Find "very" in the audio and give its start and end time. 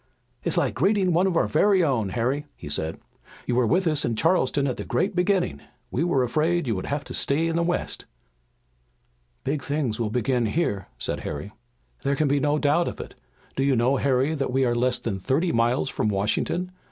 1.47-1.83